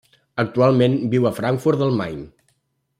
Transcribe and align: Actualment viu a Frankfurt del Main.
Actualment 0.43 0.97
viu 1.13 1.29
a 1.29 1.33
Frankfurt 1.41 1.85
del 1.85 1.97
Main. 2.03 2.29